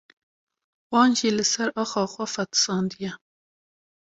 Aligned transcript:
wan 0.91 1.09
jî 1.19 1.29
li 1.37 1.45
ser 1.53 1.69
axa 1.83 2.03
xwe 2.13 2.25
fetisandiye 2.33 3.11